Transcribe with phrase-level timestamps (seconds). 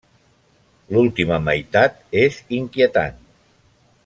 [0.95, 3.23] L'última meitat és inquietant.